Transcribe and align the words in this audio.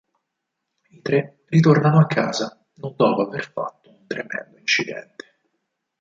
I 0.89 1.01
tre 1.03 1.43
ritornano 1.45 1.99
a 1.99 2.07
casa, 2.07 2.59
non 2.77 2.95
dopo 2.97 3.21
aver 3.21 3.51
fatto 3.51 3.91
un 3.91 4.07
tremendo 4.07 4.57
incidente. 4.57 5.37